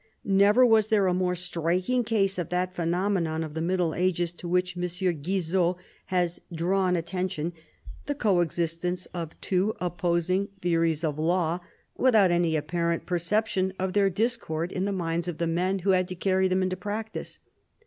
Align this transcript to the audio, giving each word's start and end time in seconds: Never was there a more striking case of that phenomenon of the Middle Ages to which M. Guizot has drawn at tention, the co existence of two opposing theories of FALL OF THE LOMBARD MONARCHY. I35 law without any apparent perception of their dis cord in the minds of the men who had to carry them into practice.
Never 0.25 0.65
was 0.65 0.87
there 0.89 1.05
a 1.05 1.13
more 1.13 1.35
striking 1.35 2.03
case 2.03 2.39
of 2.39 2.49
that 2.49 2.73
phenomenon 2.73 3.43
of 3.43 3.53
the 3.53 3.61
Middle 3.61 3.93
Ages 3.93 4.31
to 4.31 4.47
which 4.47 4.75
M. 4.75 4.81
Guizot 5.21 5.75
has 6.07 6.41
drawn 6.51 6.95
at 6.97 7.05
tention, 7.05 7.53
the 8.07 8.15
co 8.15 8.39
existence 8.41 9.05
of 9.13 9.39
two 9.41 9.75
opposing 9.79 10.47
theories 10.59 11.03
of 11.03 11.17
FALL 11.17 11.25
OF 11.25 11.25
THE 11.29 11.31
LOMBARD 11.33 11.61
MONARCHY. 11.61 11.67
I35 11.67 11.99
law 11.99 12.01
without 12.05 12.31
any 12.31 12.55
apparent 12.55 13.05
perception 13.05 13.73
of 13.77 13.93
their 13.93 14.09
dis 14.09 14.37
cord 14.37 14.71
in 14.71 14.85
the 14.85 14.91
minds 14.91 15.27
of 15.27 15.37
the 15.37 15.45
men 15.45 15.77
who 15.77 15.91
had 15.91 16.07
to 16.07 16.15
carry 16.15 16.47
them 16.47 16.63
into 16.63 16.75
practice. 16.75 17.37